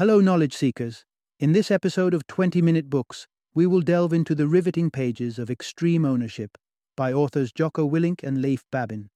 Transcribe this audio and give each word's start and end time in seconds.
Hello, 0.00 0.18
knowledge 0.18 0.56
seekers. 0.56 1.04
In 1.40 1.52
this 1.52 1.70
episode 1.70 2.14
of 2.14 2.26
20 2.26 2.62
Minute 2.62 2.88
Books, 2.88 3.26
we 3.54 3.66
will 3.66 3.82
delve 3.82 4.14
into 4.14 4.34
the 4.34 4.48
riveting 4.48 4.90
pages 4.90 5.38
of 5.38 5.50
Extreme 5.50 6.06
Ownership 6.06 6.56
by 6.96 7.12
authors 7.12 7.52
Jocko 7.52 7.86
Willink 7.86 8.22
and 8.22 8.40
Leif 8.40 8.64
Babin. 8.72 9.10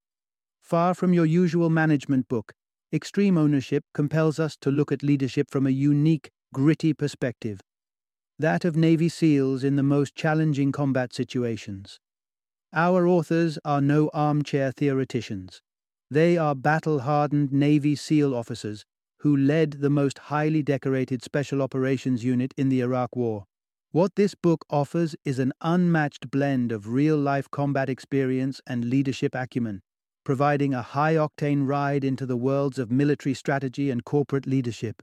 Far 0.60 0.92
from 0.92 1.14
your 1.14 1.24
usual 1.24 1.70
management 1.70 2.28
book, 2.28 2.52
Extreme 2.92 3.38
Ownership 3.38 3.82
compels 3.94 4.38
us 4.38 4.58
to 4.60 4.70
look 4.70 4.92
at 4.92 5.02
leadership 5.02 5.50
from 5.50 5.66
a 5.66 5.70
unique, 5.70 6.28
gritty 6.52 6.92
perspective 6.92 7.62
that 8.38 8.66
of 8.66 8.76
Navy 8.76 9.08
SEALs 9.08 9.64
in 9.64 9.76
the 9.76 9.82
most 9.82 10.14
challenging 10.14 10.70
combat 10.70 11.14
situations. 11.14 11.98
Our 12.74 13.08
authors 13.08 13.58
are 13.64 13.80
no 13.80 14.10
armchair 14.12 14.70
theoreticians. 14.70 15.62
They 16.10 16.36
are 16.36 16.54
battle 16.54 17.00
hardened 17.00 17.54
Navy 17.54 17.96
SEAL 17.96 18.34
officers 18.34 18.84
who 19.24 19.34
led 19.34 19.70
the 19.80 19.88
most 19.88 20.18
highly 20.18 20.62
decorated 20.62 21.22
Special 21.22 21.62
Operations 21.62 22.22
Unit 22.22 22.52
in 22.58 22.68
the 22.68 22.80
Iraq 22.80 23.16
War. 23.16 23.46
What 23.90 24.16
this 24.16 24.34
book 24.34 24.66
offers 24.68 25.16
is 25.24 25.38
an 25.38 25.54
unmatched 25.62 26.30
blend 26.30 26.70
of 26.70 26.88
real 26.90 27.16
life 27.16 27.50
combat 27.50 27.88
experience 27.88 28.60
and 28.66 28.84
leadership 28.84 29.34
acumen, 29.34 29.80
providing 30.24 30.74
a 30.74 30.82
high 30.82 31.14
octane 31.14 31.66
ride 31.66 32.04
into 32.04 32.26
the 32.26 32.36
worlds 32.36 32.78
of 32.78 32.90
military 32.90 33.32
strategy 33.32 33.90
and 33.90 34.04
corporate 34.04 34.46
leadership. 34.46 35.02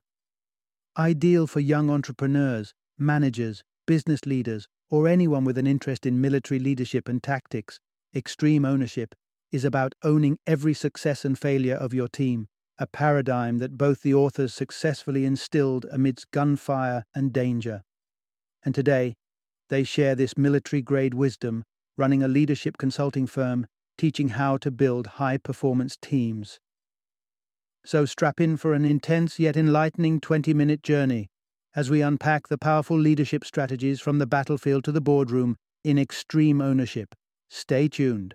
Ideal 1.00 1.48
for 1.48 1.60
young 1.60 1.90
entrepreneurs 1.90 2.76
managers, 3.00 3.64
business 3.88 4.28
leaders, 4.28 4.68
or 4.92 5.08
anyone 5.08 5.46
with 5.46 5.58
an 5.58 5.66
interest 5.66 6.06
in 6.06 6.22
military 6.22 6.60
leadership 6.60 7.10
and 7.10 7.24
tactics, 7.24 7.80
extreme 8.16 8.66
ownership 8.66 9.16
is 9.52 9.66
about 9.66 9.96
owning 10.04 10.38
every 10.46 10.76
success 10.76 11.26
and 11.26 11.40
failure 11.40 11.74
of 11.76 11.92
your 11.92 12.08
team, 12.08 12.48
a 12.82 12.88
paradigm 12.88 13.60
that 13.60 13.78
both 13.78 14.02
the 14.02 14.12
authors 14.12 14.56
successfully 14.56 15.24
instilled 15.24 15.86
amidst 15.92 16.32
gunfire 16.32 17.06
and 17.14 17.32
danger. 17.32 17.84
And 18.66 18.74
today, 18.74 19.14
they 19.70 19.84
share 19.84 20.16
this 20.16 20.36
military 20.36 20.82
grade 20.82 21.14
wisdom, 21.14 21.64
running 21.96 22.24
a 22.24 22.28
leadership 22.28 22.80
consulting 22.80 23.28
firm, 23.28 23.68
teaching 24.00 24.30
how 24.30 24.58
to 24.58 24.72
build 24.72 25.06
high 25.22 25.38
performance 25.38 25.96
teams. 26.02 26.60
So 27.86 28.06
strap 28.06 28.42
in 28.42 28.58
for 28.58 28.74
an 28.74 28.84
intense 28.84 29.38
yet 29.38 29.56
enlightening 29.56 30.20
20 30.20 30.52
minute 30.56 30.82
journey 30.82 31.28
as 31.76 31.92
we 31.92 32.02
unpack 32.02 32.48
the 32.48 32.58
powerful 32.58 32.98
leadership 32.98 33.46
strategies 33.46 34.02
from 34.02 34.18
the 34.18 34.26
battlefield 34.26 34.84
to 34.86 34.92
the 34.92 35.02
boardroom 35.02 35.56
in 35.84 36.00
extreme 36.00 36.62
ownership. 36.62 37.14
Stay 37.48 37.88
tuned. 37.88 38.34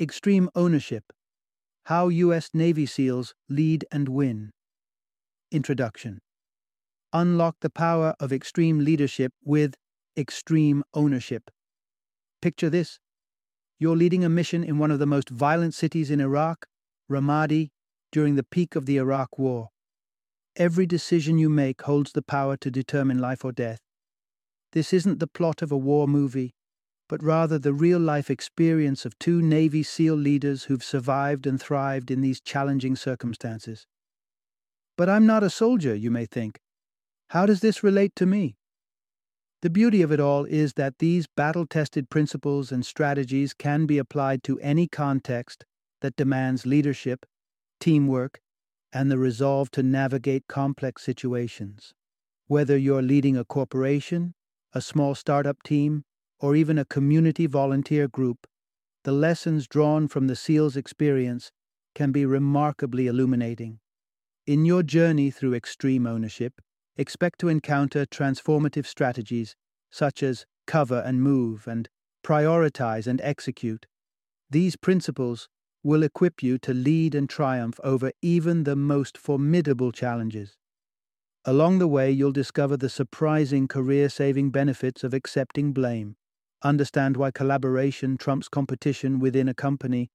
Extreme 0.00 0.48
Ownership 0.54 1.12
How 1.84 2.08
U.S. 2.08 2.48
Navy 2.54 2.86
SEALs 2.86 3.34
Lead 3.50 3.84
and 3.92 4.08
Win. 4.08 4.50
Introduction 5.52 6.20
Unlock 7.12 7.56
the 7.60 7.68
power 7.68 8.14
of 8.18 8.32
extreme 8.32 8.78
leadership 8.78 9.34
with 9.44 9.74
extreme 10.16 10.82
ownership. 10.94 11.50
Picture 12.40 12.70
this 12.70 12.98
you're 13.78 13.94
leading 13.94 14.24
a 14.24 14.30
mission 14.30 14.64
in 14.64 14.78
one 14.78 14.90
of 14.90 15.00
the 15.00 15.06
most 15.06 15.28
violent 15.28 15.74
cities 15.74 16.10
in 16.10 16.18
Iraq, 16.18 16.64
Ramadi, 17.10 17.68
during 18.10 18.36
the 18.36 18.42
peak 18.42 18.74
of 18.74 18.86
the 18.86 18.96
Iraq 18.96 19.38
War. 19.38 19.68
Every 20.56 20.86
decision 20.86 21.36
you 21.36 21.50
make 21.50 21.82
holds 21.82 22.12
the 22.12 22.22
power 22.22 22.56
to 22.56 22.70
determine 22.70 23.18
life 23.18 23.44
or 23.44 23.52
death. 23.52 23.80
This 24.72 24.94
isn't 24.94 25.20
the 25.20 25.26
plot 25.26 25.60
of 25.60 25.70
a 25.70 25.76
war 25.76 26.08
movie, 26.08 26.54
but 27.10 27.24
rather 27.24 27.58
the 27.58 27.72
real 27.72 27.98
life 27.98 28.30
experience 28.30 29.04
of 29.04 29.18
two 29.18 29.42
Navy 29.42 29.82
SEAL 29.82 30.14
leaders 30.14 30.64
who've 30.64 30.84
survived 30.84 31.44
and 31.44 31.60
thrived 31.60 32.08
in 32.08 32.20
these 32.20 32.40
challenging 32.40 32.94
circumstances. 32.94 33.84
But 34.96 35.08
I'm 35.08 35.26
not 35.26 35.42
a 35.42 35.50
soldier, 35.50 35.92
you 35.92 36.08
may 36.08 36.24
think. 36.24 36.60
How 37.30 37.46
does 37.46 37.62
this 37.62 37.82
relate 37.82 38.12
to 38.14 38.26
me? 38.26 38.54
The 39.60 39.70
beauty 39.70 40.02
of 40.02 40.12
it 40.12 40.20
all 40.20 40.44
is 40.44 40.74
that 40.74 41.00
these 41.00 41.26
battle 41.26 41.66
tested 41.66 42.10
principles 42.10 42.70
and 42.70 42.86
strategies 42.86 43.54
can 43.54 43.86
be 43.86 43.98
applied 43.98 44.44
to 44.44 44.60
any 44.60 44.86
context 44.86 45.64
that 46.02 46.14
demands 46.14 46.64
leadership, 46.64 47.26
teamwork, 47.80 48.40
and 48.92 49.10
the 49.10 49.18
resolve 49.18 49.72
to 49.72 49.82
navigate 49.82 50.46
complex 50.46 51.02
situations. 51.02 51.92
Whether 52.46 52.78
you're 52.78 53.02
leading 53.02 53.36
a 53.36 53.44
corporation, 53.44 54.34
a 54.72 54.80
small 54.80 55.16
startup 55.16 55.64
team, 55.64 56.04
or 56.40 56.56
even 56.56 56.78
a 56.78 56.84
community 56.84 57.46
volunteer 57.46 58.08
group, 58.08 58.46
the 59.04 59.12
lessons 59.12 59.66
drawn 59.66 60.08
from 60.08 60.26
the 60.26 60.36
SEAL's 60.36 60.76
experience 60.76 61.52
can 61.94 62.12
be 62.12 62.24
remarkably 62.26 63.06
illuminating. 63.06 63.78
In 64.46 64.64
your 64.64 64.82
journey 64.82 65.30
through 65.30 65.54
extreme 65.54 66.06
ownership, 66.06 66.60
expect 66.96 67.38
to 67.40 67.48
encounter 67.48 68.04
transformative 68.06 68.86
strategies 68.86 69.54
such 69.90 70.22
as 70.22 70.46
cover 70.66 71.00
and 71.00 71.22
move 71.22 71.66
and 71.66 71.88
prioritize 72.24 73.06
and 73.06 73.20
execute. 73.22 73.86
These 74.50 74.76
principles 74.76 75.48
will 75.82 76.02
equip 76.02 76.42
you 76.42 76.58
to 76.58 76.74
lead 76.74 77.14
and 77.14 77.28
triumph 77.28 77.80
over 77.82 78.12
even 78.20 78.64
the 78.64 78.76
most 78.76 79.16
formidable 79.16 79.92
challenges. 79.92 80.56
Along 81.44 81.78
the 81.78 81.88
way, 81.88 82.10
you'll 82.10 82.32
discover 82.32 82.76
the 82.76 82.90
surprising 82.90 83.66
career 83.66 84.08
saving 84.10 84.50
benefits 84.50 85.02
of 85.02 85.14
accepting 85.14 85.72
blame, 85.72 86.16
understand 86.62 87.16
why 87.16 87.30
collaboration 87.30 88.16
trumps 88.16 88.48
competition 88.48 89.18
within 89.18 89.48
a 89.48 89.54
company, 89.54 90.10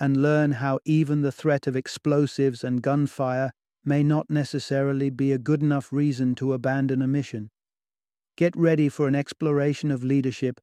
and 0.00 0.22
learn 0.22 0.52
how 0.52 0.78
even 0.84 1.22
the 1.22 1.32
threat 1.32 1.66
of 1.66 1.76
explosives 1.76 2.62
and 2.62 2.82
gunfire 2.82 3.52
may 3.84 4.02
not 4.02 4.30
necessarily 4.30 5.10
be 5.10 5.32
a 5.32 5.38
good 5.38 5.62
enough 5.62 5.92
reason 5.92 6.34
to 6.36 6.52
abandon 6.52 7.02
a 7.02 7.06
mission. 7.06 7.50
Get 8.36 8.56
ready 8.56 8.88
for 8.88 9.08
an 9.08 9.14
exploration 9.14 9.90
of 9.90 10.04
leadership 10.04 10.60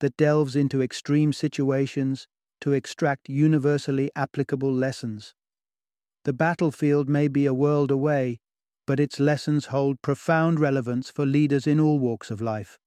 that 0.00 0.16
delves 0.16 0.54
into 0.54 0.82
extreme 0.82 1.32
situations 1.32 2.28
to 2.60 2.72
extract 2.72 3.28
universally 3.28 4.10
applicable 4.14 4.72
lessons. 4.72 5.34
The 6.24 6.32
battlefield 6.32 7.08
may 7.08 7.28
be 7.28 7.46
a 7.46 7.54
world 7.54 7.90
away, 7.90 8.38
but 8.86 9.00
its 9.00 9.18
lessons 9.18 9.66
hold 9.66 10.00
profound 10.02 10.60
relevance 10.60 11.10
for 11.10 11.26
leaders 11.26 11.66
in 11.66 11.80
all 11.80 11.98
walks 11.98 12.30
of 12.30 12.40
life. 12.40 12.78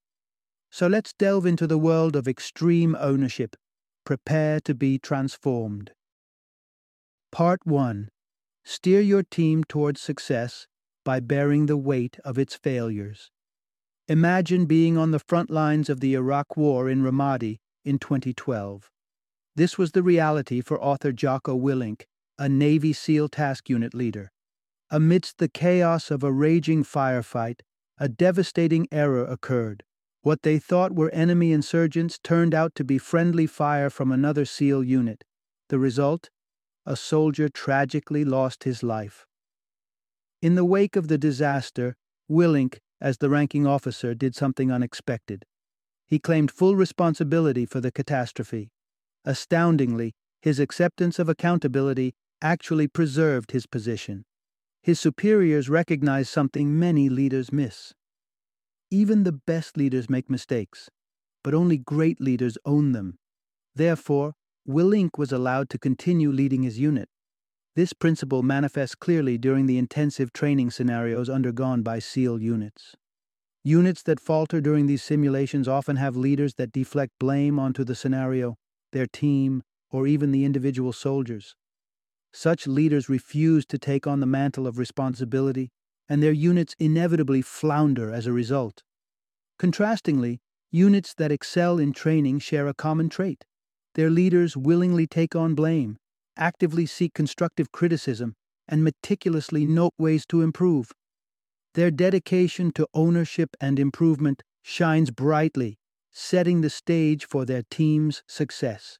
So 0.71 0.87
let's 0.87 1.13
delve 1.13 1.45
into 1.45 1.67
the 1.67 1.77
world 1.77 2.15
of 2.15 2.27
extreme 2.27 2.95
ownership. 2.99 3.55
Prepare 4.05 4.59
to 4.61 4.73
be 4.75 4.97
transformed. 4.99 5.91
Part 7.31 7.65
1 7.65 8.09
Steer 8.63 9.01
your 9.01 9.23
team 9.23 9.63
towards 9.63 9.99
success 9.99 10.67
by 11.03 11.19
bearing 11.19 11.65
the 11.65 11.77
weight 11.77 12.17
of 12.23 12.37
its 12.37 12.55
failures. 12.55 13.31
Imagine 14.07 14.65
being 14.65 14.97
on 14.97 15.11
the 15.11 15.19
front 15.19 15.49
lines 15.49 15.89
of 15.89 15.99
the 15.99 16.13
Iraq 16.13 16.55
War 16.55 16.89
in 16.89 17.01
Ramadi 17.03 17.57
in 17.83 17.99
2012. 17.99 18.89
This 19.55 19.77
was 19.77 19.91
the 19.91 20.03
reality 20.03 20.61
for 20.61 20.81
author 20.81 21.11
Jocko 21.11 21.57
Willink, 21.57 22.03
a 22.37 22.47
Navy 22.47 22.93
SEAL 22.93 23.29
task 23.29 23.69
unit 23.69 23.93
leader. 23.93 24.31
Amidst 24.91 25.37
the 25.37 25.49
chaos 25.49 26.09
of 26.11 26.23
a 26.23 26.31
raging 26.31 26.83
firefight, 26.83 27.61
a 27.97 28.07
devastating 28.07 28.87
error 28.91 29.25
occurred. 29.25 29.83
What 30.21 30.41
they 30.41 30.59
thought 30.59 30.93
were 30.93 31.09
enemy 31.11 31.53
insurgents 31.53 32.19
turned 32.21 32.53
out 32.53 32.75
to 32.75 32.83
be 32.83 32.97
friendly 32.97 33.47
fire 33.47 33.89
from 33.89 34.11
another 34.11 34.45
SEAL 34.45 34.83
unit. 34.83 35.23
The 35.69 35.79
result? 35.79 36.29
a 36.85 36.95
soldier 36.95 37.47
tragically 37.49 38.25
lost 38.25 38.63
his 38.63 38.81
life. 38.81 39.27
In 40.41 40.55
the 40.55 40.65
wake 40.65 40.95
of 40.95 41.07
the 41.07 41.19
disaster, 41.19 41.95
Willink, 42.27 42.79
as 42.99 43.19
the 43.19 43.29
ranking 43.29 43.67
officer, 43.67 44.15
did 44.15 44.33
something 44.33 44.71
unexpected. 44.71 45.45
He 46.07 46.17
claimed 46.17 46.49
full 46.49 46.75
responsibility 46.75 47.67
for 47.67 47.79
the 47.79 47.91
catastrophe. 47.91 48.71
Astoundingly, 49.23 50.13
his 50.41 50.59
acceptance 50.59 51.19
of 51.19 51.29
accountability 51.29 52.15
actually 52.41 52.87
preserved 52.87 53.51
his 53.51 53.67
position. 53.67 54.25
His 54.81 54.99
superiors 54.99 55.69
recognized 55.69 56.29
something 56.29 56.79
many 56.79 57.09
leaders 57.09 57.51
miss. 57.51 57.93
Even 58.91 59.23
the 59.23 59.31
best 59.31 59.77
leaders 59.77 60.09
make 60.09 60.29
mistakes, 60.29 60.89
but 61.43 61.53
only 61.53 61.77
great 61.77 62.19
leaders 62.19 62.57
own 62.65 62.91
them. 62.91 63.17
Therefore, 63.75 64.33
Willink 64.67 65.17
was 65.17 65.31
allowed 65.31 65.69
to 65.69 65.77
continue 65.77 66.31
leading 66.31 66.63
his 66.63 66.79
unit. 66.79 67.07
This 67.75 67.93
principle 67.93 68.41
manifests 68.43 68.95
clearly 68.95 69.37
during 69.37 69.67
the 69.67 69.77
intensive 69.77 70.33
training 70.33 70.71
scenarios 70.71 71.29
undergone 71.29 71.83
by 71.83 71.99
SEAL 71.99 72.41
units. 72.41 72.95
Units 73.63 74.01
that 74.03 74.19
falter 74.19 74.59
during 74.59 74.87
these 74.87 75.03
simulations 75.03 75.67
often 75.67 75.97
have 75.97 76.15
leaders 76.15 76.55
that 76.55 76.71
deflect 76.71 77.13
blame 77.19 77.59
onto 77.59 77.83
the 77.83 77.95
scenario, 77.95 78.55
their 78.91 79.05
team, 79.05 79.61
or 79.91 80.07
even 80.07 80.31
the 80.31 80.45
individual 80.45 80.93
soldiers. 80.93 81.55
Such 82.33 82.67
leaders 82.67 83.09
refuse 83.09 83.65
to 83.67 83.77
take 83.77 84.07
on 84.07 84.19
the 84.19 84.25
mantle 84.25 84.65
of 84.65 84.77
responsibility, 84.77 85.71
and 86.09 86.21
their 86.21 86.33
units 86.33 86.75
inevitably 86.79 87.41
flounder 87.41 88.11
as 88.11 88.25
a 88.25 88.33
result. 88.33 88.83
Contrastingly, 89.57 90.39
Units 90.71 91.15
that 91.15 91.31
excel 91.31 91.79
in 91.79 91.91
training 91.93 92.37
share 92.37 92.67
a 92.67 92.75
common 92.75 93.09
trait. 93.09 93.45
Their 93.95 94.11
leaders 94.11 94.55
willingly 94.55 95.07
take 95.07 95.35
on 95.35 95.55
blame, 95.55 95.97
actively 96.37 96.85
seek 96.85 97.15
constructive 97.15 97.71
criticism, 97.71 98.35
and 98.67 98.83
meticulously 98.83 99.65
note 99.65 99.93
ways 99.97 100.27
to 100.27 100.43
improve. 100.43 100.91
Their 101.73 101.89
dedication 101.89 102.71
to 102.73 102.87
ownership 102.93 103.57
and 103.59 103.79
improvement 103.79 104.43
shines 104.61 105.09
brightly, 105.09 105.79
setting 106.11 106.61
the 106.61 106.69
stage 106.69 107.25
for 107.25 107.45
their 107.45 107.63
team's 107.71 108.21
success. 108.27 108.99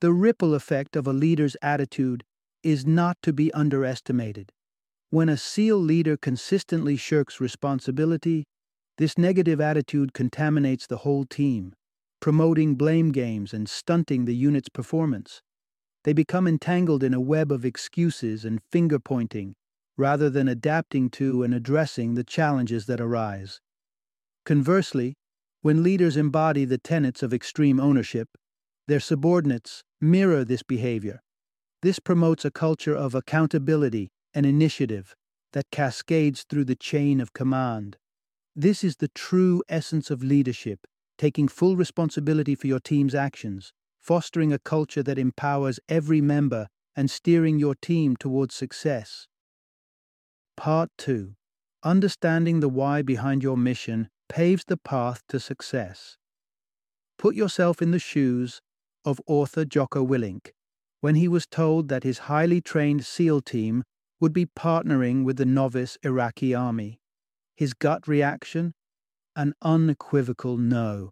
The 0.00 0.14
ripple 0.14 0.54
effect 0.54 0.96
of 0.96 1.06
a 1.06 1.12
leader's 1.12 1.58
attitude 1.60 2.24
is 2.62 2.86
not 2.86 3.18
to 3.22 3.34
be 3.34 3.52
underestimated. 3.52 4.50
When 5.12 5.28
a 5.28 5.36
SEAL 5.36 5.78
leader 5.78 6.16
consistently 6.16 6.96
shirks 6.96 7.40
responsibility, 7.40 8.44
this 8.96 9.18
negative 9.18 9.60
attitude 9.60 10.12
contaminates 10.12 10.86
the 10.86 10.98
whole 10.98 11.24
team, 11.24 11.74
promoting 12.20 12.76
blame 12.76 13.10
games 13.10 13.52
and 13.52 13.68
stunting 13.68 14.24
the 14.24 14.36
unit's 14.36 14.68
performance. 14.68 15.42
They 16.04 16.12
become 16.12 16.46
entangled 16.46 17.02
in 17.02 17.12
a 17.12 17.20
web 17.20 17.50
of 17.50 17.64
excuses 17.64 18.44
and 18.44 18.62
finger 18.70 19.00
pointing, 19.00 19.56
rather 19.96 20.30
than 20.30 20.46
adapting 20.46 21.10
to 21.10 21.42
and 21.42 21.52
addressing 21.54 22.14
the 22.14 22.22
challenges 22.22 22.86
that 22.86 23.00
arise. 23.00 23.60
Conversely, 24.46 25.14
when 25.60 25.82
leaders 25.82 26.16
embody 26.16 26.64
the 26.64 26.78
tenets 26.78 27.20
of 27.20 27.34
extreme 27.34 27.80
ownership, 27.80 28.28
their 28.86 29.00
subordinates 29.00 29.82
mirror 30.00 30.44
this 30.44 30.62
behavior. 30.62 31.20
This 31.82 31.98
promotes 31.98 32.44
a 32.44 32.50
culture 32.52 32.94
of 32.94 33.16
accountability 33.16 34.12
and 34.34 34.46
initiative 34.46 35.14
that 35.52 35.70
cascades 35.70 36.44
through 36.48 36.64
the 36.64 36.76
chain 36.76 37.20
of 37.20 37.32
command. 37.32 37.96
This 38.54 38.84
is 38.84 38.96
the 38.96 39.08
true 39.08 39.62
essence 39.68 40.10
of 40.10 40.22
leadership, 40.22 40.86
taking 41.18 41.48
full 41.48 41.76
responsibility 41.76 42.54
for 42.54 42.66
your 42.66 42.80
team's 42.80 43.14
actions, 43.14 43.72
fostering 44.00 44.52
a 44.52 44.58
culture 44.58 45.02
that 45.02 45.18
empowers 45.18 45.80
every 45.88 46.20
member 46.20 46.68
and 46.96 47.10
steering 47.10 47.58
your 47.58 47.74
team 47.74 48.16
towards 48.16 48.54
success. 48.54 49.26
Part 50.56 50.90
2 50.98 51.34
Understanding 51.82 52.60
the 52.60 52.68
why 52.68 53.02
behind 53.02 53.42
your 53.42 53.56
mission 53.56 54.08
paves 54.28 54.64
the 54.66 54.76
path 54.76 55.22
to 55.28 55.40
success. 55.40 56.16
Put 57.18 57.34
yourself 57.34 57.80
in 57.80 57.90
the 57.90 57.98
shoes 57.98 58.60
of 59.04 59.20
author 59.26 59.64
Jocko 59.64 60.06
Willink 60.06 60.50
when 61.00 61.14
he 61.14 61.28
was 61.28 61.46
told 61.46 61.88
that 61.88 62.04
his 62.04 62.18
highly 62.18 62.60
trained 62.60 63.06
SEAL 63.06 63.40
team 63.40 63.82
would 64.20 64.32
be 64.32 64.46
partnering 64.46 65.24
with 65.24 65.38
the 65.38 65.46
novice 65.46 65.96
Iraqi 66.02 66.54
army. 66.54 67.00
His 67.56 67.74
gut 67.74 68.06
reaction? 68.06 68.74
An 69.34 69.54
unequivocal 69.62 70.56
no. 70.56 71.10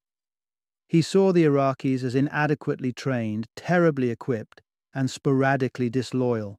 He 0.86 1.02
saw 1.02 1.32
the 1.32 1.44
Iraqis 1.44 2.02
as 2.02 2.14
inadequately 2.14 2.92
trained, 2.92 3.46
terribly 3.56 4.10
equipped, 4.10 4.60
and 4.94 5.10
sporadically 5.10 5.90
disloyal. 5.90 6.58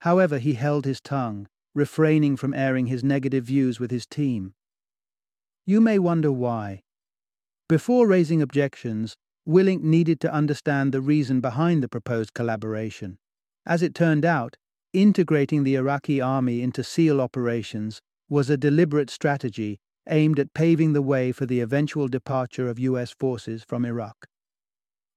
However, 0.00 0.38
he 0.38 0.54
held 0.54 0.84
his 0.84 1.00
tongue, 1.00 1.46
refraining 1.74 2.36
from 2.36 2.54
airing 2.54 2.86
his 2.86 3.04
negative 3.04 3.44
views 3.44 3.78
with 3.78 3.90
his 3.90 4.06
team. 4.06 4.54
You 5.66 5.80
may 5.80 5.98
wonder 5.98 6.32
why. 6.32 6.82
Before 7.68 8.06
raising 8.06 8.42
objections, 8.42 9.16
Willink 9.48 9.82
needed 9.82 10.20
to 10.20 10.32
understand 10.32 10.92
the 10.92 11.00
reason 11.00 11.40
behind 11.40 11.82
the 11.82 11.88
proposed 11.88 12.34
collaboration. 12.34 13.18
As 13.66 13.82
it 13.82 13.94
turned 13.94 14.24
out, 14.24 14.56
integrating 14.92 15.64
the 15.64 15.74
Iraqi 15.74 16.20
army 16.20 16.62
into 16.62 16.82
SEAL 16.82 17.20
operations 17.20 18.00
was 18.28 18.50
a 18.50 18.56
deliberate 18.56 19.10
strategy 19.10 19.78
aimed 20.08 20.38
at 20.38 20.54
paving 20.54 20.92
the 20.92 21.02
way 21.02 21.32
for 21.32 21.46
the 21.46 21.60
eventual 21.60 22.08
departure 22.08 22.68
of 22.68 22.78
U.S. 22.78 23.10
forces 23.10 23.64
from 23.66 23.84
Iraq. 23.84 24.26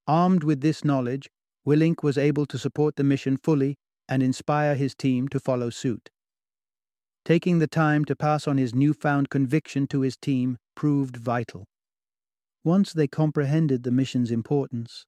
Armed 0.07 0.43
with 0.43 0.61
this 0.61 0.83
knowledge, 0.83 1.29
Willink 1.65 2.03
was 2.03 2.17
able 2.17 2.45
to 2.47 2.57
support 2.57 2.95
the 2.95 3.03
mission 3.03 3.37
fully 3.37 3.77
and 4.09 4.21
inspire 4.21 4.75
his 4.75 4.93
team 4.93 5.27
to 5.29 5.39
follow 5.39 5.69
suit. 5.69 6.09
Taking 7.25 7.59
the 7.59 7.67
time 7.67 8.03
to 8.05 8.15
pass 8.15 8.47
on 8.47 8.57
his 8.57 8.75
newfound 8.75 9.29
conviction 9.29 9.87
to 9.87 10.01
his 10.01 10.17
team 10.17 10.57
proved 10.75 11.15
vital. 11.15 11.65
Once 12.65 12.91
they 12.91 13.07
comprehended 13.07 13.83
the 13.83 13.91
mission's 13.91 14.29
importance, 14.29 15.05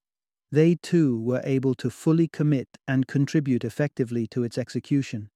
they 0.56 0.76
too 0.76 1.20
were 1.20 1.42
able 1.44 1.76
to 1.76 1.90
fully 1.90 2.30
commit 2.30 2.70
and 2.88 3.08
contribute 3.08 3.66
effectively 3.66 4.26
to 4.26 4.44
its 4.44 4.58
execution. 4.58 5.30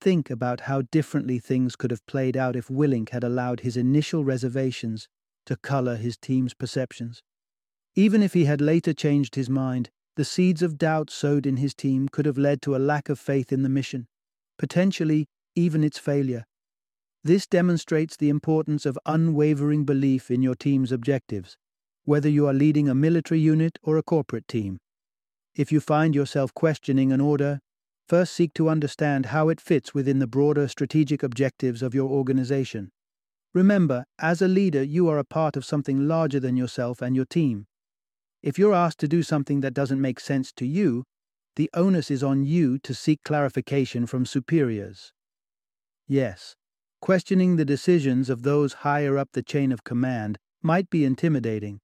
Think 0.00 0.30
about 0.30 0.60
how 0.62 0.82
differently 0.90 1.38
things 1.38 1.76
could 1.76 1.90
have 1.90 2.06
played 2.06 2.34
out 2.34 2.56
if 2.56 2.68
Willink 2.68 3.10
had 3.10 3.22
allowed 3.22 3.60
his 3.60 3.76
initial 3.76 4.24
reservations 4.24 5.06
to 5.44 5.56
color 5.56 5.96
his 5.96 6.16
team's 6.16 6.54
perceptions. 6.54 7.22
Even 7.94 8.22
if 8.22 8.32
he 8.32 8.46
had 8.46 8.62
later 8.62 8.94
changed 8.94 9.34
his 9.34 9.50
mind, 9.50 9.90
the 10.16 10.24
seeds 10.24 10.62
of 10.62 10.78
doubt 10.78 11.10
sowed 11.10 11.44
in 11.44 11.58
his 11.58 11.74
team 11.74 12.08
could 12.08 12.24
have 12.24 12.38
led 12.38 12.62
to 12.62 12.74
a 12.74 12.78
lack 12.78 13.10
of 13.10 13.18
faith 13.18 13.52
in 13.52 13.62
the 13.62 13.68
mission, 13.68 14.06
potentially 14.58 15.28
even 15.54 15.84
its 15.84 15.98
failure. 15.98 16.46
This 17.22 17.46
demonstrates 17.46 18.16
the 18.16 18.30
importance 18.30 18.86
of 18.86 18.98
unwavering 19.04 19.84
belief 19.84 20.30
in 20.30 20.40
your 20.40 20.54
team's 20.54 20.90
objectives, 20.90 21.58
whether 22.10 22.28
you 22.28 22.48
are 22.48 22.52
leading 22.52 22.88
a 22.88 22.94
military 22.94 23.38
unit 23.38 23.78
or 23.84 23.96
a 23.96 24.02
corporate 24.02 24.48
team. 24.48 24.78
If 25.54 25.70
you 25.70 25.78
find 25.78 26.12
yourself 26.12 26.52
questioning 26.52 27.12
an 27.12 27.20
order, 27.20 27.60
first 28.08 28.32
seek 28.32 28.52
to 28.54 28.68
understand 28.68 29.26
how 29.26 29.48
it 29.48 29.60
fits 29.60 29.94
within 29.94 30.18
the 30.18 30.26
broader 30.26 30.66
strategic 30.66 31.22
objectives 31.22 31.82
of 31.82 31.94
your 31.94 32.10
organization. 32.10 32.90
Remember, 33.54 34.04
as 34.18 34.42
a 34.42 34.48
leader, 34.48 34.82
you 34.82 35.08
are 35.08 35.18
a 35.18 35.30
part 35.38 35.56
of 35.56 35.64
something 35.64 36.08
larger 36.08 36.40
than 36.40 36.56
yourself 36.56 37.00
and 37.00 37.14
your 37.14 37.26
team. 37.26 37.66
If 38.42 38.58
you're 38.58 38.74
asked 38.74 38.98
to 39.00 39.08
do 39.08 39.22
something 39.22 39.60
that 39.60 39.74
doesn't 39.74 40.00
make 40.00 40.18
sense 40.18 40.52
to 40.54 40.66
you, 40.66 41.04
the 41.54 41.70
onus 41.74 42.10
is 42.10 42.24
on 42.24 42.44
you 42.44 42.78
to 42.80 42.92
seek 42.92 43.20
clarification 43.22 44.06
from 44.06 44.26
superiors. 44.26 45.12
Yes, 46.08 46.56
Questioning 47.00 47.56
the 47.56 47.64
decisions 47.64 48.28
of 48.28 48.42
those 48.42 48.74
higher 48.84 49.16
up 49.16 49.30
the 49.32 49.42
chain 49.42 49.72
of 49.72 49.84
command 49.84 50.36
might 50.62 50.90
be 50.90 51.06
intimidating, 51.06 51.80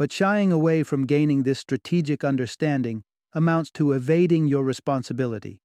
but 0.00 0.10
shying 0.10 0.50
away 0.50 0.82
from 0.82 1.04
gaining 1.04 1.42
this 1.42 1.58
strategic 1.58 2.24
understanding 2.24 3.02
amounts 3.34 3.70
to 3.70 3.92
evading 3.92 4.46
your 4.46 4.64
responsibility, 4.64 5.60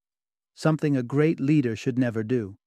something 0.54 0.98
a 0.98 1.02
great 1.02 1.40
leader 1.40 1.74
should 1.74 1.98
never 1.98 2.22
do. 2.22 2.58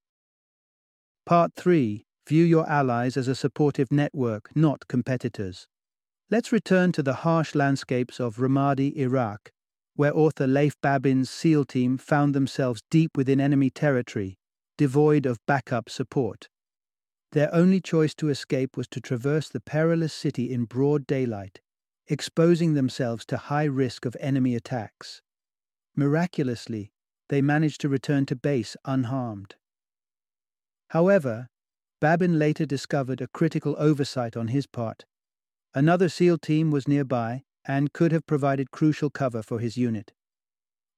Part 1.26 1.52
3 1.56 2.06
View 2.26 2.44
your 2.44 2.66
allies 2.70 3.18
as 3.18 3.28
a 3.28 3.34
supportive 3.34 3.92
network, 3.92 4.48
not 4.56 4.88
competitors. 4.88 5.66
Let's 6.30 6.52
return 6.52 6.90
to 6.92 7.02
the 7.02 7.16
harsh 7.16 7.54
landscapes 7.54 8.18
of 8.18 8.36
Ramadi, 8.36 8.96
Iraq, 8.96 9.50
where 9.94 10.16
author 10.16 10.46
Leif 10.46 10.74
Babin's 10.80 11.28
SEAL 11.28 11.66
team 11.66 11.98
found 11.98 12.34
themselves 12.34 12.80
deep 12.90 13.14
within 13.14 13.42
enemy 13.42 13.68
territory 13.68 14.38
devoid 14.78 15.26
of 15.26 15.36
backup 15.46 15.90
support. 15.90 16.48
Their 17.32 17.54
only 17.54 17.80
choice 17.80 18.14
to 18.14 18.30
escape 18.30 18.76
was 18.76 18.88
to 18.88 19.00
traverse 19.00 19.50
the 19.50 19.60
perilous 19.60 20.14
city 20.14 20.50
in 20.50 20.64
broad 20.64 21.06
daylight, 21.06 21.60
exposing 22.08 22.74
themselves 22.74 23.24
to 23.26 23.36
high 23.36 23.64
risk 23.64 24.04
of 24.04 24.16
enemy 24.18 24.54
attacks. 24.54 25.22
Miraculously, 25.94 26.90
they 27.28 27.42
managed 27.42 27.80
to 27.82 27.88
return 27.88 28.24
to 28.26 28.36
base 28.36 28.76
unharmed. 28.84 29.56
However, 30.90 31.48
Babin 32.00 32.38
later 32.38 32.64
discovered 32.64 33.20
a 33.20 33.28
critical 33.28 33.74
oversight 33.78 34.36
on 34.36 34.48
his 34.48 34.66
part. 34.66 35.04
Another 35.74 36.08
SEAL 36.08 36.38
team 36.38 36.70
was 36.70 36.88
nearby 36.88 37.42
and 37.66 37.92
could 37.92 38.12
have 38.12 38.26
provided 38.26 38.70
crucial 38.70 39.10
cover 39.10 39.42
for 39.42 39.58
his 39.58 39.76
unit. 39.76 40.12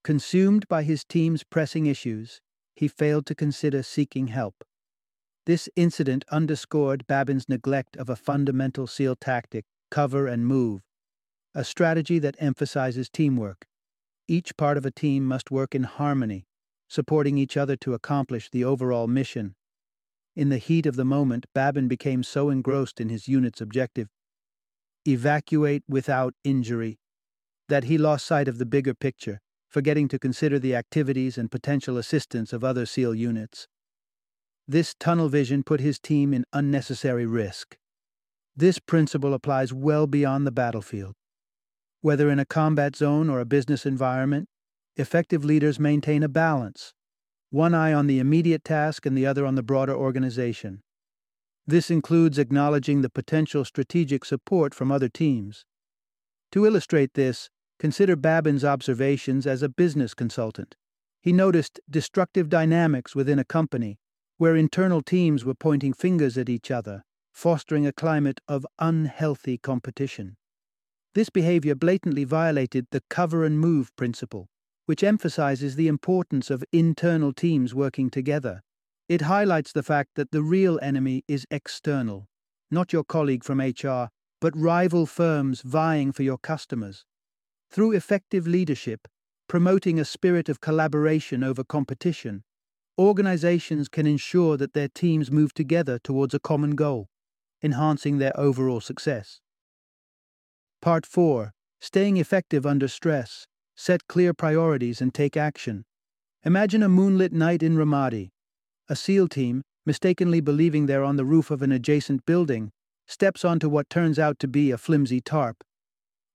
Consumed 0.03 0.67
by 0.67 0.83
his 0.83 1.03
team's 1.03 1.43
pressing 1.43 1.85
issues, 1.85 2.39
he 2.75 2.87
failed 2.87 3.25
to 3.25 3.35
consider 3.35 3.83
seeking 3.83 4.27
help. 4.27 4.63
This 5.45 5.67
incident 5.75 6.23
underscored 6.31 7.05
Babin's 7.07 7.49
neglect 7.49 7.97
of 7.97 8.09
a 8.09 8.15
fundamental 8.15 8.87
SEAL 8.87 9.17
tactic 9.17 9.65
cover 9.89 10.27
and 10.27 10.47
move, 10.47 10.81
a 11.53 11.63
strategy 11.63 12.19
that 12.19 12.35
emphasizes 12.39 13.09
teamwork. 13.09 13.65
Each 14.27 14.55
part 14.55 14.77
of 14.77 14.85
a 14.85 14.91
team 14.91 15.25
must 15.25 15.51
work 15.51 15.75
in 15.75 15.83
harmony, 15.83 16.45
supporting 16.87 17.37
each 17.37 17.57
other 17.57 17.75
to 17.77 17.93
accomplish 17.93 18.49
the 18.49 18.63
overall 18.63 19.07
mission. 19.07 19.55
In 20.35 20.49
the 20.49 20.57
heat 20.57 20.85
of 20.85 20.95
the 20.95 21.05
moment, 21.05 21.45
Babin 21.53 21.87
became 21.87 22.23
so 22.23 22.49
engrossed 22.49 23.01
in 23.01 23.09
his 23.09 23.27
unit's 23.27 23.61
objective 23.61 24.07
evacuate 25.07 25.83
without 25.89 26.35
injury 26.43 26.99
that 27.67 27.85
he 27.85 27.97
lost 27.97 28.23
sight 28.23 28.47
of 28.47 28.59
the 28.59 28.67
bigger 28.67 28.93
picture 28.93 29.41
forgetting 29.71 30.09
to 30.09 30.19
consider 30.19 30.59
the 30.59 30.75
activities 30.75 31.37
and 31.37 31.49
potential 31.49 31.97
assistance 31.97 32.51
of 32.51 32.61
other 32.61 32.85
SEAL 32.85 33.15
units. 33.15 33.69
This 34.67 34.93
tunnel 34.99 35.29
vision 35.29 35.63
put 35.63 35.79
his 35.79 35.97
team 35.97 36.33
in 36.33 36.43
unnecessary 36.51 37.25
risk. 37.25 37.77
This 38.53 38.79
principle 38.79 39.33
applies 39.33 39.71
well 39.71 40.07
beyond 40.07 40.45
the 40.45 40.51
battlefield. 40.51 41.15
Whether 42.01 42.31
in 42.31 42.39
a 42.39 42.45
combat 42.45 42.95
zone 42.95 43.29
or 43.29 43.39
a 43.39 43.45
business 43.45 43.85
environment, 43.85 44.49
effective 44.95 45.45
leaders 45.45 45.79
maintain 45.79 46.23
a 46.23 46.27
balance, 46.27 46.93
one 47.51 47.75
eye 47.75 47.93
on 47.93 48.07
the 48.07 48.17
immediate 48.17 48.63
task 48.63 49.05
and 49.05 49.15
the 49.15 49.27
other 49.27 49.45
on 49.45 49.53
the 49.53 49.61
broader 49.61 49.93
organization. 49.93 50.81
This 51.67 51.91
includes 51.91 52.39
acknowledging 52.39 53.01
the 53.01 53.09
potential 53.09 53.63
strategic 53.63 54.25
support 54.25 54.73
from 54.73 54.91
other 54.91 55.09
teams. 55.09 55.63
To 56.53 56.65
illustrate 56.65 57.13
this, 57.13 57.49
consider 57.77 58.15
Babin's 58.15 58.65
observations 58.65 59.45
as 59.45 59.61
a 59.61 59.69
business 59.69 60.15
consultant. 60.15 60.75
He 61.21 61.31
noticed 61.31 61.79
destructive 61.87 62.49
dynamics 62.49 63.15
within 63.15 63.37
a 63.37 63.45
company, 63.45 63.99
where 64.37 64.55
internal 64.55 65.03
teams 65.03 65.45
were 65.45 65.53
pointing 65.53 65.93
fingers 65.93 66.35
at 66.35 66.49
each 66.49 66.71
other, 66.71 67.03
fostering 67.31 67.85
a 67.85 67.93
climate 67.93 68.41
of 68.47 68.65
unhealthy 68.79 69.59
competition. 69.59 70.35
This 71.13 71.29
behavior 71.29 71.75
blatantly 71.75 72.23
violated 72.23 72.87
the 72.91 73.03
cover 73.09 73.43
and 73.43 73.59
move 73.59 73.93
principle, 73.97 74.47
which 74.85 75.03
emphasizes 75.03 75.75
the 75.75 75.89
importance 75.89 76.49
of 76.49 76.63
internal 76.71 77.33
teams 77.33 77.75
working 77.75 78.09
together. 78.09 78.61
It 79.09 79.23
highlights 79.23 79.73
the 79.73 79.83
fact 79.83 80.11
that 80.15 80.31
the 80.31 80.41
real 80.41 80.79
enemy 80.81 81.23
is 81.27 81.45
external, 81.51 82.29
not 82.69 82.93
your 82.93 83.03
colleague 83.03 83.43
from 83.43 83.59
HR, 83.59 84.07
but 84.39 84.55
rival 84.55 85.05
firms 85.05 85.61
vying 85.61 86.13
for 86.13 86.23
your 86.23 86.37
customers. 86.37 87.03
Through 87.69 87.91
effective 87.91 88.47
leadership, 88.47 89.05
promoting 89.49 89.99
a 89.99 90.05
spirit 90.05 90.47
of 90.47 90.61
collaboration 90.61 91.43
over 91.43 91.65
competition, 91.65 92.43
organizations 92.97 93.89
can 93.89 94.07
ensure 94.07 94.55
that 94.55 94.71
their 94.71 94.87
teams 94.87 95.29
move 95.29 95.53
together 95.53 95.99
towards 95.99 96.33
a 96.33 96.39
common 96.39 96.75
goal, 96.75 97.09
enhancing 97.61 98.17
their 98.17 98.37
overall 98.39 98.79
success. 98.79 99.40
Part 100.81 101.05
4 101.05 101.53
Staying 101.79 102.17
effective 102.17 102.65
under 102.65 102.87
stress. 102.87 103.45
Set 103.75 104.07
clear 104.07 104.33
priorities 104.33 104.99
and 104.99 105.13
take 105.13 105.37
action. 105.37 105.85
Imagine 106.43 106.81
a 106.81 106.89
moonlit 106.89 107.31
night 107.31 107.61
in 107.61 107.77
Ramadi. 107.77 108.31
A 108.89 108.95
SEAL 108.95 109.27
team, 109.27 109.61
mistakenly 109.85 110.41
believing 110.41 110.87
they're 110.87 111.03
on 111.03 111.17
the 111.17 111.25
roof 111.25 111.51
of 111.51 111.61
an 111.61 111.71
adjacent 111.71 112.25
building, 112.25 112.71
steps 113.07 113.45
onto 113.45 113.69
what 113.69 113.91
turns 113.91 114.17
out 114.17 114.39
to 114.39 114.47
be 114.47 114.71
a 114.71 114.77
flimsy 114.77 115.21
tarp. 115.21 115.63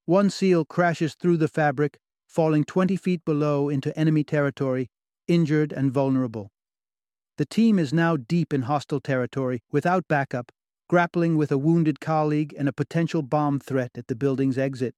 One 0.05 0.29
SEAL 0.29 0.63
crashes 0.63 1.15
through 1.15 1.37
the 1.37 1.49
fabric, 1.49 1.97
falling 2.25 2.63
20 2.63 2.95
feet 2.95 3.25
below 3.25 3.67
into 3.67 3.97
enemy 3.99 4.23
territory, 4.23 4.87
injured 5.27 5.73
and 5.73 5.91
vulnerable. 5.91 6.51
The 7.37 7.45
team 7.45 7.77
is 7.77 7.91
now 7.91 8.15
deep 8.15 8.53
in 8.53 8.61
hostile 8.61 9.01
territory, 9.01 9.59
without 9.73 10.07
backup, 10.07 10.53
grappling 10.87 11.37
with 11.37 11.51
a 11.51 11.57
wounded 11.57 11.99
colleague 11.99 12.53
and 12.57 12.67
a 12.67 12.73
potential 12.73 13.21
bomb 13.21 13.59
threat 13.59 13.91
at 13.95 14.07
the 14.07 14.15
building's 14.15 14.57
exit. 14.57 14.95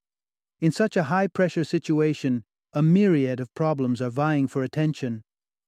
In 0.60 0.72
such 0.72 0.96
a 0.96 1.04
high 1.04 1.28
pressure 1.28 1.64
situation, 1.64 2.44
a 2.74 2.82
myriad 2.82 3.40
of 3.40 3.54
problems 3.56 4.02
are 4.02 4.10
vying 4.10 4.48
for 4.48 4.64
attention. 4.64 5.24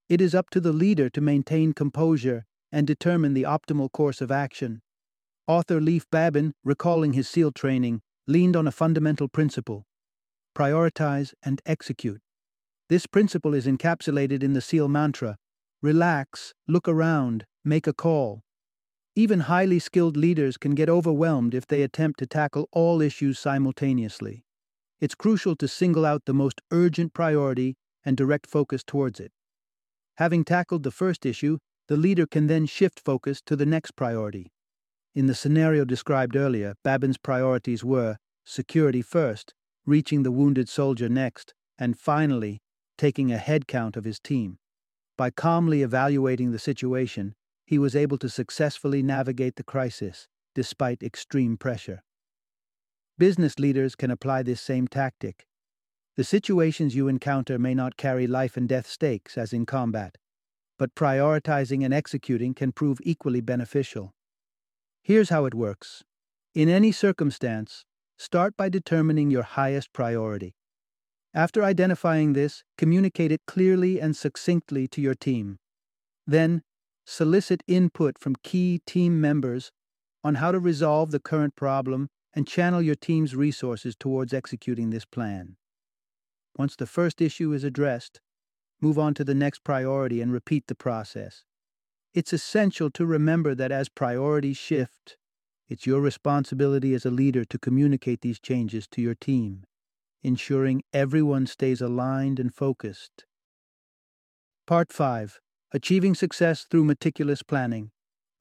It 0.08 0.20
is 0.20 0.34
up 0.34 0.50
to 0.50 0.60
the 0.60 0.72
leader 0.72 1.10
to 1.10 1.20
maintain 1.20 1.72
composure 1.72 2.44
and 2.70 2.86
determine 2.86 3.34
the 3.34 3.42
optimal 3.42 3.90
course 3.90 4.20
of 4.20 4.30
action. 4.30 4.82
Author 5.46 5.80
Leif 5.80 6.08
Babin, 6.10 6.52
recalling 6.62 7.14
his 7.14 7.28
SEAL 7.28 7.52
training, 7.52 8.00
leaned 8.26 8.56
on 8.56 8.66
a 8.66 8.72
fundamental 8.72 9.28
principle 9.28 9.84
prioritize 10.54 11.32
and 11.42 11.60
execute. 11.66 12.20
This 12.88 13.06
principle 13.06 13.54
is 13.54 13.66
encapsulated 13.66 14.42
in 14.42 14.52
the 14.52 14.60
SEAL 14.60 14.88
mantra 14.88 15.36
relax, 15.80 16.54
look 16.68 16.86
around, 16.86 17.44
make 17.64 17.88
a 17.88 17.92
call. 17.92 18.42
Even 19.14 19.40
highly 19.40 19.78
skilled 19.78 20.16
leaders 20.16 20.56
can 20.56 20.74
get 20.74 20.88
overwhelmed 20.88 21.54
if 21.54 21.66
they 21.66 21.82
attempt 21.82 22.18
to 22.20 22.26
tackle 22.26 22.68
all 22.72 23.02
issues 23.02 23.38
simultaneously. 23.38 24.44
It's 25.00 25.14
crucial 25.14 25.54
to 25.56 25.68
single 25.68 26.06
out 26.06 26.24
the 26.24 26.32
most 26.32 26.62
urgent 26.70 27.12
priority 27.12 27.76
and 28.04 28.16
direct 28.16 28.46
focus 28.46 28.82
towards 28.82 29.20
it. 29.20 29.32
Having 30.16 30.44
tackled 30.44 30.82
the 30.82 30.90
first 30.90 31.26
issue, 31.26 31.58
the 31.88 31.96
leader 31.96 32.26
can 32.26 32.46
then 32.46 32.64
shift 32.64 33.00
focus 33.00 33.42
to 33.42 33.54
the 33.54 33.66
next 33.66 33.96
priority. 33.96 34.50
In 35.14 35.26
the 35.26 35.34
scenario 35.34 35.84
described 35.84 36.34
earlier, 36.34 36.74
Babin's 36.82 37.18
priorities 37.18 37.84
were 37.84 38.16
security 38.46 39.02
first, 39.02 39.52
reaching 39.84 40.22
the 40.22 40.32
wounded 40.32 40.70
soldier 40.70 41.08
next, 41.08 41.52
and 41.78 41.98
finally, 41.98 42.62
taking 42.96 43.30
a 43.30 43.36
head 43.36 43.66
count 43.66 43.96
of 43.96 44.04
his 44.04 44.18
team. 44.18 44.58
By 45.18 45.30
calmly 45.30 45.82
evaluating 45.82 46.52
the 46.52 46.58
situation, 46.58 47.34
he 47.72 47.78
was 47.78 47.96
able 47.96 48.18
to 48.18 48.28
successfully 48.28 49.02
navigate 49.02 49.56
the 49.56 49.62
crisis, 49.62 50.28
despite 50.54 51.02
extreme 51.02 51.56
pressure. 51.56 52.02
Business 53.16 53.58
leaders 53.58 53.94
can 53.94 54.10
apply 54.10 54.42
this 54.42 54.60
same 54.60 54.86
tactic. 54.86 55.46
The 56.18 56.22
situations 56.22 56.94
you 56.94 57.08
encounter 57.08 57.58
may 57.58 57.72
not 57.72 57.96
carry 57.96 58.26
life 58.26 58.58
and 58.58 58.68
death 58.68 58.86
stakes, 58.86 59.38
as 59.38 59.54
in 59.54 59.64
combat, 59.64 60.18
but 60.78 60.94
prioritizing 60.94 61.82
and 61.82 61.94
executing 61.94 62.52
can 62.52 62.72
prove 62.72 62.98
equally 63.04 63.40
beneficial. 63.40 64.12
Here's 65.02 65.30
how 65.30 65.46
it 65.46 65.54
works. 65.54 66.04
In 66.54 66.68
any 66.68 66.92
circumstance, 66.92 67.86
start 68.18 68.54
by 68.54 68.68
determining 68.68 69.30
your 69.30 69.44
highest 69.44 69.94
priority. 69.94 70.52
After 71.32 71.64
identifying 71.64 72.34
this, 72.34 72.64
communicate 72.76 73.32
it 73.32 73.40
clearly 73.46 73.98
and 73.98 74.14
succinctly 74.14 74.88
to 74.88 75.00
your 75.00 75.14
team. 75.14 75.58
Then, 76.26 76.60
solicit 77.04 77.62
input 77.66 78.18
from 78.18 78.36
key 78.42 78.80
team 78.86 79.20
members 79.20 79.70
on 80.24 80.36
how 80.36 80.52
to 80.52 80.58
resolve 80.58 81.10
the 81.10 81.20
current 81.20 81.56
problem 81.56 82.08
and 82.34 82.46
channel 82.46 82.80
your 82.80 82.94
team's 82.94 83.34
resources 83.34 83.94
towards 83.98 84.32
executing 84.32 84.90
this 84.90 85.04
plan. 85.04 85.56
Once 86.56 86.76
the 86.76 86.86
first 86.86 87.20
issue 87.20 87.52
is 87.52 87.64
addressed, 87.64 88.20
move 88.80 88.98
on 88.98 89.14
to 89.14 89.24
the 89.24 89.34
next 89.34 89.64
priority 89.64 90.20
and 90.20 90.32
repeat 90.32 90.66
the 90.66 90.74
process. 90.74 91.44
It's 92.14 92.32
essential 92.32 92.90
to 92.90 93.06
remember 93.06 93.54
that 93.54 93.72
as 93.72 93.88
priorities 93.88 94.58
shift, 94.58 95.16
it's 95.68 95.86
your 95.86 96.00
responsibility 96.00 96.92
as 96.94 97.06
a 97.06 97.10
leader 97.10 97.44
to 97.46 97.58
communicate 97.58 98.20
these 98.20 98.38
changes 98.38 98.86
to 98.88 99.00
your 99.00 99.14
team, 99.14 99.64
ensuring 100.22 100.82
everyone 100.92 101.46
stays 101.46 101.80
aligned 101.80 102.38
and 102.38 102.54
focused. 102.54 103.24
Part 104.66 104.92
5 104.92 105.40
Achieving 105.74 106.14
Success 106.14 106.66
Through 106.70 106.84
Meticulous 106.84 107.42
Planning. 107.42 107.92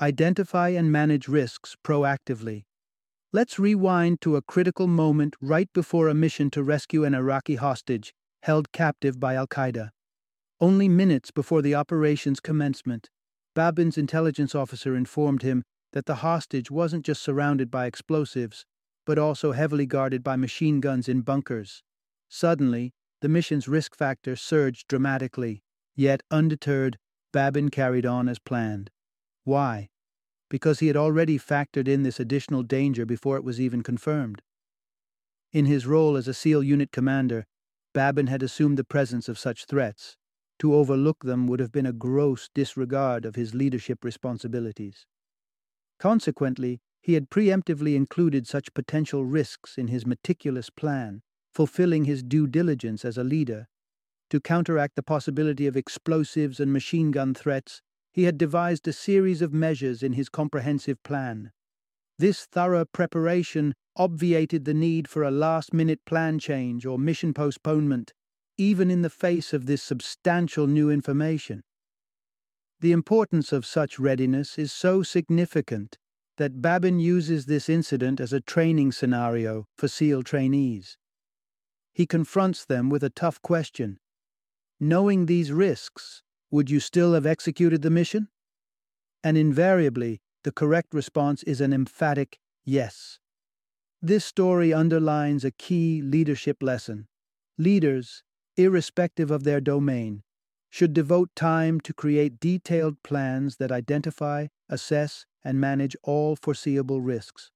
Identify 0.02 0.70
and 0.70 0.92
manage 0.92 1.30
risks 1.30 1.78
proactively. 1.82 2.66
Let's 3.32 3.58
rewind 3.58 4.20
to 4.20 4.36
a 4.36 4.42
critical 4.42 4.86
moment 4.86 5.38
right 5.40 5.70
before 5.72 6.10
a 6.10 6.14
mission 6.14 6.50
to 6.50 6.62
rescue 6.62 7.06
an 7.06 7.14
Iraqi 7.16 7.56
hostage 7.56 8.14
held 8.44 8.74
captive 8.74 9.18
by 9.18 9.36
Al 9.36 9.48
Qaeda. 9.48 9.92
Only 10.60 10.90
minutes 10.90 11.32
before 11.32 11.62
the 11.62 11.74
operation's 11.74 12.42
commencement, 12.42 13.10
Babin's 13.56 13.98
intelligence 13.98 14.54
officer 14.54 14.94
informed 14.94 15.42
him 15.42 15.64
that 15.94 16.08
the 16.08 16.16
hostage 16.16 16.70
wasn't 16.70 17.06
just 17.06 17.22
surrounded 17.22 17.72
by 17.72 17.86
explosives, 17.86 18.66
but 19.06 19.18
also 19.18 19.54
heavily 19.54 19.86
guarded 19.86 20.22
by 20.22 20.36
machine 20.36 20.82
guns 20.82 21.08
in 21.08 21.22
bunkers. 21.22 21.82
Suddenly, 22.28 22.92
the 23.22 23.30
mission's 23.30 23.70
risk 23.70 23.96
factor 23.96 24.36
surged 24.36 24.90
dramatically, 24.90 25.64
yet 25.96 26.24
undeterred, 26.30 26.98
Babin 27.32 27.70
carried 27.70 28.06
on 28.06 28.28
as 28.28 28.40
planned. 28.40 28.92
Why? 29.44 29.90
Because 30.50 30.80
he 30.80 30.88
had 30.88 30.98
already 30.98 31.40
factored 31.40 31.88
in 31.88 32.04
this 32.04 32.20
additional 32.20 32.64
danger 32.64 33.06
before 33.06 33.38
it 33.38 33.44
was 33.44 33.60
even 33.60 33.84
confirmed. 33.84 34.42
In 35.52 35.66
his 35.66 35.86
role 35.86 36.18
as 36.18 36.28
a 36.28 36.34
SEAL 36.34 36.64
unit 36.64 36.92
commander, 36.92 37.46
Babin 37.94 38.28
had 38.28 38.44
assumed 38.44 38.78
the 38.78 38.84
presence 38.84 39.28
of 39.28 39.40
such 39.40 39.66
threats. 39.66 40.18
To 40.60 40.76
overlook 40.76 41.24
them 41.24 41.48
would 41.48 41.60
have 41.60 41.72
been 41.72 41.86
a 41.86 41.94
gross 41.94 42.50
disregard 42.54 43.26
of 43.26 43.36
his 43.36 43.56
leadership 43.56 44.04
responsibilities. 44.04 45.08
Consequently, 46.00 46.82
he 47.02 47.14
had 47.14 47.30
preemptively 47.30 47.96
included 47.96 48.48
such 48.48 48.74
potential 48.74 49.26
risks 49.26 49.78
in 49.78 49.88
his 49.88 50.06
meticulous 50.06 50.70
plan, 50.70 51.22
fulfilling 51.54 52.06
his 52.06 52.24
due 52.24 52.48
diligence 52.48 53.04
as 53.04 53.18
a 53.18 53.24
leader. 53.24 53.68
To 54.32 54.40
counteract 54.40 54.96
the 54.96 55.04
possibility 55.04 55.68
of 55.68 55.76
explosives 55.76 56.62
and 56.62 56.72
machine 56.72 57.12
gun 57.12 57.34
threats, 57.34 57.82
he 58.14 58.24
had 58.24 58.38
devised 58.38 58.88
a 58.88 58.94
series 58.94 59.42
of 59.42 59.52
measures 59.52 60.02
in 60.02 60.14
his 60.14 60.30
comprehensive 60.30 61.04
plan. 61.04 61.52
This 62.18 62.46
thorough 62.46 62.86
preparation 62.86 63.74
obviated 63.98 64.64
the 64.64 64.74
need 64.74 65.10
for 65.10 65.24
a 65.24 65.32
last 65.32 65.74
minute 65.74 66.00
plan 66.06 66.40
change 66.40 66.86
or 66.86 66.98
mission 66.98 67.34
postponement, 67.34 68.14
even 68.58 68.90
in 68.90 69.02
the 69.02 69.10
face 69.10 69.52
of 69.52 69.66
this 69.66 69.84
substantial 69.84 70.66
new 70.66 70.90
information. 70.90 71.62
The 72.80 72.94
importance 72.94 73.52
of 73.52 73.66
such 73.66 74.00
readiness 74.00 74.58
is 74.58 74.72
so 74.72 75.04
significant 75.04 75.98
that 76.38 76.62
Babin 76.62 77.02
uses 77.02 77.48
this 77.48 77.68
incident 77.68 78.22
as 78.22 78.32
a 78.32 78.40
training 78.40 78.94
scenario 78.94 79.66
for 79.78 79.90
SEAL 79.90 80.24
trainees. 80.24 80.98
He 81.94 82.06
confronts 82.06 82.64
them 82.64 82.90
with 82.90 83.04
a 83.04 83.10
tough 83.10 83.42
question. 83.42 83.98
Knowing 84.84 85.28
these 85.28 85.52
risks, 85.52 86.24
would 86.50 86.68
you 86.68 86.80
still 86.80 87.14
have 87.14 87.28
executed 87.28 87.84
the 87.84 87.90
mission? 87.92 88.30
And 89.24 89.38
invariably, 89.38 90.22
the 90.44 90.52
correct 90.52 90.92
response 90.92 91.44
is 91.44 91.62
an 91.62 91.72
emphatic 91.72 92.40
yes. 92.66 93.20
This 94.02 94.26
story 94.26 94.74
underlines 94.74 95.46
a 95.46 95.52
key 95.52 96.02
leadership 96.02 96.64
lesson. 96.64 97.08
Leaders, 97.60 98.24
irrespective 98.58 99.30
of 99.30 99.44
their 99.44 99.62
domain, 99.62 100.24
should 100.72 100.94
devote 100.94 101.30
time 101.36 101.80
to 101.82 101.94
create 101.94 102.40
detailed 102.40 103.04
plans 103.04 103.58
that 103.58 103.72
identify, 103.72 104.48
assess, 104.68 105.28
and 105.44 105.62
manage 105.62 105.96
all 106.02 106.36
foreseeable 106.36 107.02
risks. 107.02 107.52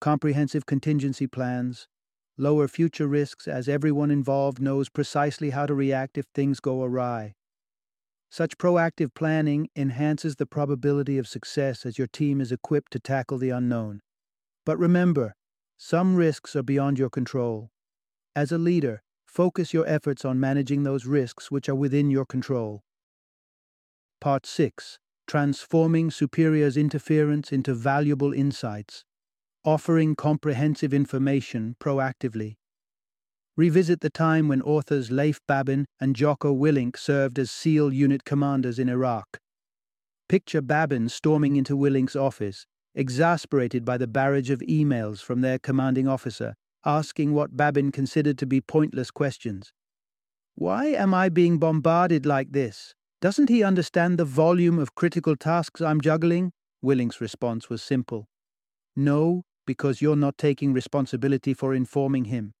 Comprehensive 0.00 0.64
contingency 0.64 1.26
plans, 1.26 1.88
lower 2.38 2.68
future 2.68 3.08
risks 3.08 3.48
as 3.48 3.68
everyone 3.68 4.10
involved 4.10 4.60
knows 4.60 4.88
precisely 4.88 5.50
how 5.50 5.66
to 5.66 5.74
react 5.74 6.16
if 6.16 6.26
things 6.26 6.60
go 6.60 6.82
awry. 6.82 7.34
Such 8.30 8.58
proactive 8.58 9.14
planning 9.14 9.68
enhances 9.74 10.36
the 10.36 10.46
probability 10.46 11.18
of 11.18 11.26
success 11.26 11.84
as 11.84 11.98
your 11.98 12.06
team 12.06 12.40
is 12.40 12.52
equipped 12.52 12.92
to 12.92 13.00
tackle 13.00 13.38
the 13.38 13.50
unknown. 13.50 14.00
But 14.64 14.78
remember, 14.78 15.34
some 15.78 16.14
risks 16.14 16.54
are 16.54 16.62
beyond 16.62 16.98
your 16.98 17.10
control. 17.10 17.70
As 18.36 18.52
a 18.52 18.58
leader, 18.58 19.02
focus 19.26 19.72
your 19.72 19.86
efforts 19.86 20.24
on 20.24 20.38
managing 20.38 20.82
those 20.82 21.06
risks 21.06 21.50
which 21.50 21.68
are 21.68 21.74
within 21.74 22.10
your 22.10 22.26
control. 22.26 22.82
Part 24.20 24.46
6 24.46 24.98
Transforming 25.26 26.10
Superior's 26.10 26.76
Interference 26.76 27.52
into 27.52 27.74
Valuable 27.74 28.32
Insights 28.32 29.04
offering 29.68 30.16
comprehensive 30.16 30.94
information 30.94 31.76
proactively. 31.78 32.56
Revisit 33.54 34.00
the 34.00 34.08
time 34.08 34.48
when 34.48 34.62
authors 34.62 35.10
Leif 35.10 35.40
Babin 35.46 35.84
and 36.00 36.16
Jocko 36.16 36.54
Willink 36.54 36.96
served 36.96 37.38
as 37.38 37.50
SEAL 37.50 37.92
unit 37.92 38.24
commanders 38.24 38.78
in 38.78 38.88
Iraq. 38.88 39.38
Picture 40.26 40.62
Babin 40.62 41.10
storming 41.10 41.56
into 41.56 41.76
Willink's 41.76 42.16
office, 42.16 42.64
exasperated 42.94 43.84
by 43.84 43.98
the 43.98 44.06
barrage 44.06 44.48
of 44.48 44.60
emails 44.60 45.20
from 45.20 45.42
their 45.42 45.58
commanding 45.58 46.08
officer, 46.08 46.54
asking 46.86 47.34
what 47.34 47.54
Babin 47.54 47.92
considered 47.92 48.38
to 48.38 48.46
be 48.46 48.62
pointless 48.62 49.10
questions. 49.10 49.74
Why 50.54 50.86
am 50.86 51.12
I 51.12 51.28
being 51.28 51.58
bombarded 51.58 52.24
like 52.24 52.52
this? 52.52 52.94
Doesn't 53.20 53.50
he 53.50 53.62
understand 53.62 54.16
the 54.16 54.24
volume 54.24 54.78
of 54.78 54.94
critical 54.94 55.36
tasks 55.36 55.82
I'm 55.82 56.00
juggling? 56.00 56.52
Willink's 56.80 57.20
response 57.20 57.68
was 57.68 57.82
simple. 57.82 58.28
No, 58.96 59.42
because 59.68 60.00
you're 60.00 60.16
not 60.16 60.38
taking 60.38 60.72
responsibility 60.72 61.52
for 61.52 61.74
informing 61.74 62.24
him. 62.24 62.54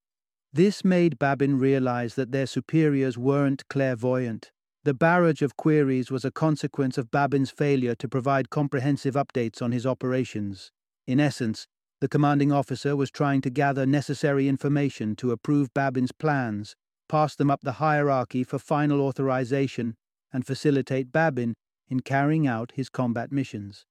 This 0.52 0.84
made 0.84 1.18
Babin 1.18 1.58
realize 1.58 2.16
that 2.16 2.32
their 2.32 2.44
superiors 2.44 3.16
weren't 3.16 3.66
clairvoyant. 3.70 4.52
The 4.84 4.92
barrage 4.92 5.40
of 5.40 5.56
queries 5.56 6.10
was 6.10 6.26
a 6.26 6.30
consequence 6.30 6.98
of 6.98 7.10
Babin's 7.10 7.50
failure 7.50 7.94
to 7.94 8.08
provide 8.08 8.50
comprehensive 8.50 9.14
updates 9.14 9.62
on 9.62 9.72
his 9.72 9.86
operations. 9.86 10.70
In 11.06 11.18
essence, 11.18 11.66
the 12.02 12.08
commanding 12.08 12.52
officer 12.52 12.94
was 12.94 13.10
trying 13.10 13.40
to 13.40 13.48
gather 13.50 13.86
necessary 13.86 14.46
information 14.46 15.16
to 15.16 15.32
approve 15.32 15.72
Babin's 15.72 16.12
plans, 16.12 16.76
pass 17.08 17.34
them 17.34 17.50
up 17.50 17.62
the 17.62 17.80
hierarchy 17.84 18.44
for 18.44 18.58
final 18.58 19.00
authorization, 19.00 19.94
and 20.30 20.46
facilitate 20.46 21.10
Babin 21.10 21.54
in 21.88 22.00
carrying 22.00 22.46
out 22.46 22.72
his 22.74 22.90
combat 22.90 23.32
missions. 23.32 23.86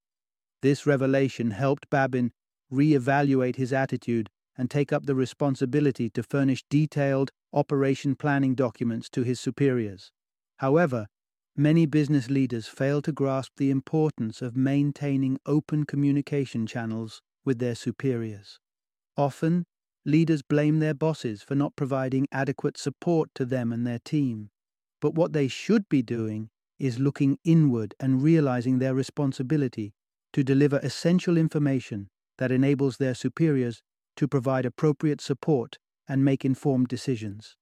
This 0.62 0.86
revelation 0.86 1.50
helped 1.50 1.90
Babin 1.90 2.32
re-evaluate 2.70 3.56
his 3.56 3.74
attitude, 3.74 4.30
and 4.58 4.70
take 4.70 4.92
up 4.92 5.06
the 5.06 5.16
responsibility 5.16 6.10
to 6.10 6.24
furnish 6.24 6.64
detailed 6.70 7.32
operation 7.54 8.16
planning 8.16 8.56
documents 8.56 9.10
to 9.10 9.24
his 9.24 9.40
superiors. 9.40 10.12
However, 10.58 11.08
many 11.56 11.86
business 11.86 12.30
leaders 12.30 12.68
fail 12.68 13.02
to 13.04 13.12
grasp 13.12 13.54
the 13.58 13.70
importance 13.70 14.42
of 14.42 14.58
maintaining 14.58 15.38
open 15.46 15.86
communication 15.86 16.66
channels 16.66 17.22
with 17.46 17.60
their 17.60 17.76
superiors. 17.76 18.60
Often, 19.16 19.66
leaders 20.06 20.42
blame 20.42 20.80
their 20.80 20.94
bosses 20.94 21.44
for 21.44 21.56
not 21.56 21.76
providing 21.76 22.28
adequate 22.32 22.78
support 22.78 23.30
to 23.36 23.46
them 23.46 23.72
and 23.72 23.86
their 23.86 24.00
team. 24.00 24.50
But 25.02 25.14
what 25.14 25.34
they 25.34 25.48
should 25.48 25.88
be 25.90 26.02
doing 26.02 26.50
is 26.80 27.00
looking 27.00 27.38
inward 27.44 27.94
and 28.00 28.22
realizing 28.22 28.80
their 28.80 28.94
responsibility 28.94 29.94
to 30.34 30.44
deliver 30.44 30.80
essential 30.80 31.38
information 31.38 32.10
that 32.38 32.52
enables 32.52 32.98
their 32.98 33.14
superiors 33.14 33.82
to 34.16 34.28
provide 34.28 34.66
appropriate 34.66 35.22
support 35.22 35.78
and 36.08 36.24
make 36.24 36.46
informed 36.46 36.88
decisions. 36.88 37.56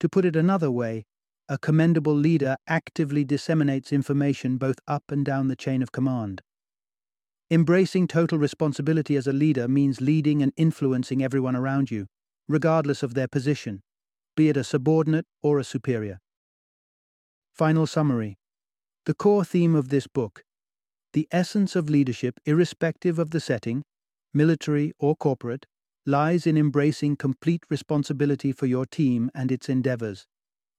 To 0.00 0.08
put 0.08 0.24
it 0.24 0.36
another 0.36 0.70
way, 0.70 1.04
a 1.48 1.58
commendable 1.58 2.14
leader 2.14 2.56
actively 2.66 3.24
disseminates 3.24 3.92
information 3.92 4.56
both 4.56 4.78
up 4.86 5.04
and 5.08 5.24
down 5.24 5.48
the 5.48 5.56
chain 5.56 5.82
of 5.82 5.92
command. 5.92 6.42
Embracing 7.50 8.06
total 8.06 8.38
responsibility 8.38 9.16
as 9.16 9.26
a 9.26 9.32
leader 9.32 9.66
means 9.66 10.00
leading 10.00 10.42
and 10.42 10.52
influencing 10.56 11.22
everyone 11.22 11.56
around 11.56 11.90
you, 11.90 12.06
regardless 12.48 13.02
of 13.02 13.14
their 13.14 13.26
position, 13.26 13.82
be 14.36 14.48
it 14.48 14.56
a 14.56 14.62
subordinate 14.62 15.26
or 15.42 15.58
a 15.58 15.64
superior. 15.64 16.20
Final 17.52 17.86
summary 17.86 18.38
The 19.06 19.14
core 19.14 19.44
theme 19.44 19.74
of 19.74 19.88
this 19.88 20.06
book 20.06 20.44
the 21.12 21.28
essence 21.30 21.76
of 21.76 21.90
leadership, 21.90 22.38
irrespective 22.44 23.18
of 23.18 23.30
the 23.30 23.40
setting, 23.40 23.82
military 24.32 24.92
or 24.98 25.16
corporate, 25.16 25.66
lies 26.06 26.46
in 26.46 26.56
embracing 26.56 27.16
complete 27.16 27.64
responsibility 27.68 28.52
for 28.52 28.66
your 28.66 28.86
team 28.86 29.30
and 29.34 29.52
its 29.52 29.68
endeavors. 29.68 30.26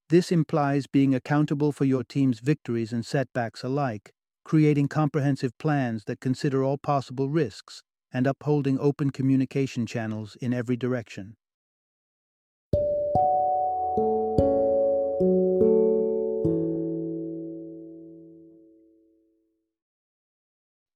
This 0.10 0.32
implies 0.32 0.88
being 0.88 1.15
accountable 1.15 1.72
for 1.72 1.86
your 1.86 2.04
team's 2.04 2.39
victories 2.39 2.91
and 2.91 3.06
setbacks 3.06 3.63
alike, 3.63 4.12
creating 4.44 4.88
comprehensive 4.88 5.58
plans 5.58 6.04
that 6.06 6.20
consider 6.20 6.63
all 6.63 6.78
possible 6.78 7.30
risks, 7.30 7.84
and 8.12 8.28
upholding 8.28 8.80
open 8.80 9.10
communication 9.10 9.86
channels 9.86 10.36
in 10.41 10.54
every 10.54 10.76
direction. 10.76 11.36